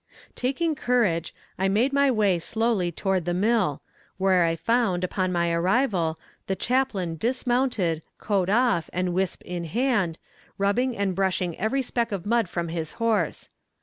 [0.33, 3.83] Taking courage, I made my way slowly toward the mill,
[4.17, 10.17] where I found, on my arrival, the chaplain dismounted, coat off, and wisp in hand,
[10.57, 13.51] rubbing and brushing every speck of mud from his horse.